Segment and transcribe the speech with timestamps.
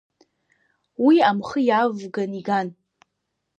[1.05, 2.67] Уи амхы иавган иган.